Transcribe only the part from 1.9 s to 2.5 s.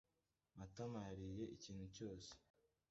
cyose.